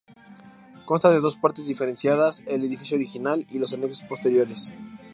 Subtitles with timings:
[0.89, 4.73] Consta de dos partes diferenciadas, el edificio original y los anexos posteriores.